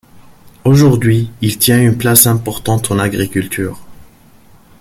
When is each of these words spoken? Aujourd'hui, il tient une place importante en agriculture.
Aujourd'hui, 0.63 1.29
il 1.41 1.59
tient 1.59 1.79
une 1.79 1.95
place 1.95 2.25
importante 2.25 2.89
en 2.89 2.97
agriculture. 2.97 3.79